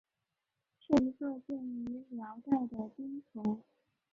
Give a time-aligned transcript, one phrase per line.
[0.79, 3.61] 是一座建于辽代的经幢。